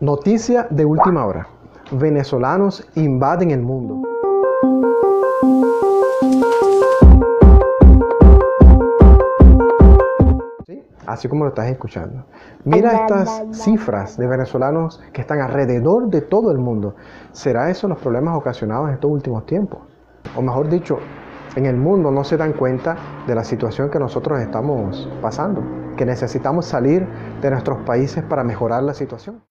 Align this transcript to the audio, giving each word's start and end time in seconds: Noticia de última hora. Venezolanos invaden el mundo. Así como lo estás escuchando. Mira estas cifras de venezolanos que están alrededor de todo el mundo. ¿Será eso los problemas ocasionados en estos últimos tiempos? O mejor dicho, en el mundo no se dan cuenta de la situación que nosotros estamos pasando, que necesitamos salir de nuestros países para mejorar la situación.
Noticia 0.00 0.66
de 0.70 0.86
última 0.86 1.26
hora. 1.26 1.46
Venezolanos 1.92 2.88
invaden 2.94 3.50
el 3.50 3.60
mundo. 3.60 4.00
Así 11.04 11.28
como 11.28 11.44
lo 11.44 11.50
estás 11.50 11.66
escuchando. 11.66 12.24
Mira 12.64 12.92
estas 12.92 13.42
cifras 13.52 14.16
de 14.16 14.26
venezolanos 14.26 15.02
que 15.12 15.20
están 15.20 15.42
alrededor 15.42 16.08
de 16.08 16.22
todo 16.22 16.50
el 16.50 16.56
mundo. 16.56 16.94
¿Será 17.32 17.68
eso 17.68 17.86
los 17.86 17.98
problemas 17.98 18.38
ocasionados 18.38 18.88
en 18.88 18.94
estos 18.94 19.10
últimos 19.10 19.44
tiempos? 19.44 19.80
O 20.34 20.40
mejor 20.40 20.70
dicho, 20.70 20.98
en 21.56 21.66
el 21.66 21.76
mundo 21.76 22.10
no 22.10 22.24
se 22.24 22.38
dan 22.38 22.54
cuenta 22.54 22.96
de 23.26 23.34
la 23.34 23.44
situación 23.44 23.90
que 23.90 23.98
nosotros 23.98 24.40
estamos 24.40 25.10
pasando, 25.20 25.62
que 25.98 26.06
necesitamos 26.06 26.64
salir 26.64 27.06
de 27.42 27.50
nuestros 27.50 27.84
países 27.84 28.24
para 28.24 28.42
mejorar 28.42 28.82
la 28.82 28.94
situación. 28.94 29.42